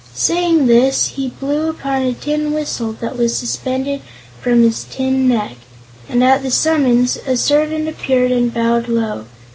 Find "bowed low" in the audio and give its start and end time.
8.51-9.25